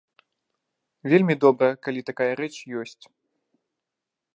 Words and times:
Вельмі 1.13 1.35
добра, 1.45 1.69
калі 1.89 2.01
такая 2.11 2.29
рэч 2.43 2.51
ёсць. 2.83 3.01